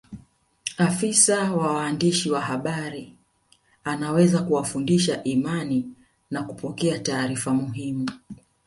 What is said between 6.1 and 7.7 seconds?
na kupokea taarifa